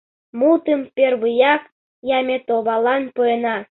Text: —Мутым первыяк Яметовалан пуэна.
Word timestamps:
—Мутым 0.39 0.81
первыяк 0.95 1.63
Яметовалан 2.19 3.03
пуэна. 3.15 3.55